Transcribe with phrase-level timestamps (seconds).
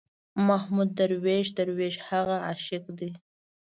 [0.47, 3.09] محمود درویش، درویش هغه عاشق دی.